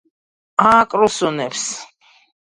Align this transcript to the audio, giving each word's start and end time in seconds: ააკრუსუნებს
ააკრუსუნებს 0.69 1.67